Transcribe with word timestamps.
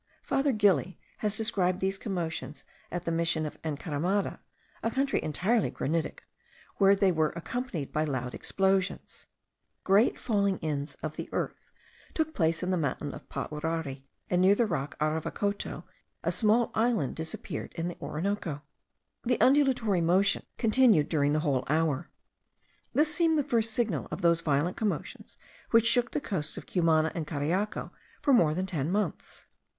Father 0.23 0.51
Gili 0.51 0.97
has 1.19 1.35
described 1.37 1.79
these 1.79 1.99
commotions 1.99 2.63
at 2.91 3.05
the 3.05 3.11
Mission 3.11 3.45
of 3.45 3.59
Encaramada, 3.63 4.39
a 4.81 4.89
country 4.89 5.21
entirely 5.21 5.69
granitic, 5.69 6.23
where 6.77 6.95
they 6.95 7.11
were 7.11 7.29
accompanied 7.35 7.93
by 7.93 8.03
loud 8.03 8.33
explosions. 8.33 9.27
Great 9.83 10.17
fallings 10.17 10.57
in 10.63 10.87
of 11.05 11.17
the 11.17 11.29
earth 11.31 11.71
took 12.15 12.33
place 12.33 12.63
in 12.63 12.71
the 12.71 12.77
mountain 12.77 13.11
Paurari, 13.29 14.07
and 14.27 14.41
near 14.41 14.55
the 14.55 14.65
rock 14.65 14.97
Aravacoto 14.99 15.83
a 16.23 16.31
small 16.31 16.71
island 16.73 17.15
disappeared 17.15 17.71
in 17.75 17.87
the 17.87 17.97
Orinoco. 18.01 18.63
The 19.23 19.39
undulatory 19.39 20.01
motion 20.01 20.45
continued 20.57 21.09
during 21.09 21.35
a 21.35 21.41
whole 21.41 21.63
hour. 21.67 22.09
This 22.91 23.13
seemed 23.13 23.37
the 23.37 23.43
first 23.43 23.71
signal 23.71 24.07
of 24.09 24.23
those 24.23 24.41
violent 24.41 24.77
commotions 24.77 25.37
which 25.69 25.85
shook 25.85 26.09
the 26.09 26.19
coasts 26.21 26.57
of 26.57 26.65
Cumana 26.65 27.11
and 27.13 27.27
Cariaco 27.27 27.91
for 28.23 28.33
more 28.33 28.55
than 28.55 28.65
ten 28.65 28.91
months. 28.91 29.45